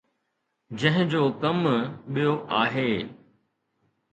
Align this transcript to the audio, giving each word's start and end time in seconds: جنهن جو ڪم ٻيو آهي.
جنهن 0.79 1.05
جو 1.11 1.21
ڪم 1.41 1.59
ٻيو 2.13 2.33
آهي. 2.61 2.91